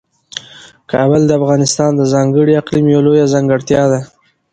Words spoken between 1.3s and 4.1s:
افغانستان د ځانګړي اقلیم یوه لویه ځانګړتیا ده.